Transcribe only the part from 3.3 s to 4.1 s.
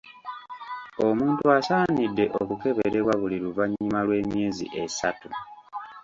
luvannyuma